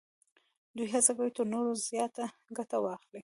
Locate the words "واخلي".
2.83-3.19